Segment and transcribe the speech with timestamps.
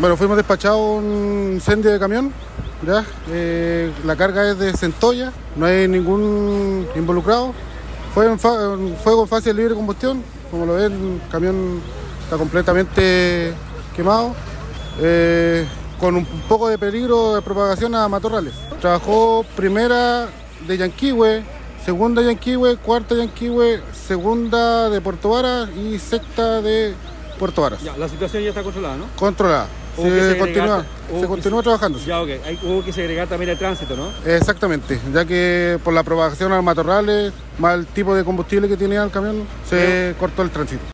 [0.00, 2.32] Bueno, fuimos despachados un incendio de camión.
[2.86, 3.04] ¿ya?
[3.30, 7.54] Eh, la carga es de centolla, no hay ningún involucrado.
[8.12, 10.22] Fue un, fuego fácil de libre combustión.
[10.50, 11.80] Como lo ven, el camión
[12.24, 13.52] está completamente
[13.96, 14.34] quemado.
[15.00, 15.66] eh,
[15.98, 18.52] con un poco de peligro de propagación a matorrales.
[18.80, 20.28] Trabajó primera
[20.66, 21.42] de Yanquihue,
[21.84, 26.94] segunda Yanquihue, cuarta Yanquihue, segunda de Puerto Varas y sexta de
[27.38, 27.82] Puerto Varas.
[27.82, 29.06] Ya, la situación ya está controlada, ¿no?
[29.16, 29.66] Controlada.
[29.96, 30.84] Hubo Se continúa,
[31.20, 31.98] se continúa trabajando.
[32.04, 32.28] Ya, ok.
[32.44, 34.08] Hay- hubo que segregar también el tránsito, ¿no?
[34.30, 38.76] Exactamente, ya que por la propagación a los matorrales, más el tipo de combustible que
[38.76, 40.82] tenía el camión, se cortó el tránsito.